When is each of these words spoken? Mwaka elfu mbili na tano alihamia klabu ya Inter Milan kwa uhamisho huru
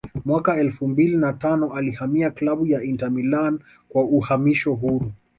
Mwaka 0.25 0.57
elfu 0.57 0.87
mbili 0.87 1.17
na 1.17 1.33
tano 1.33 1.73
alihamia 1.73 2.29
klabu 2.31 2.65
ya 2.67 2.83
Inter 2.83 3.11
Milan 3.11 3.59
kwa 3.89 4.03
uhamisho 4.03 4.73
huru 4.73 5.11